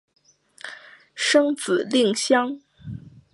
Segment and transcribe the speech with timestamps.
[1.13, 2.59] 生子令香。